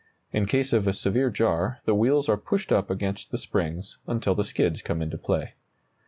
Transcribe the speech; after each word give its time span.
In 0.33 0.47
case 0.47 0.73
of 0.73 0.87
a 0.87 0.93
severe 0.93 1.29
jar, 1.29 1.77
the 1.85 1.93
wheels 1.93 2.27
are 2.27 2.35
pushed 2.35 2.71
up 2.71 2.89
against 2.89 3.29
the 3.29 3.37
springs 3.37 3.99
until 4.07 4.33
the 4.33 4.43
skids 4.43 4.81
come 4.81 4.99
into 4.99 5.19
play. 5.19 5.53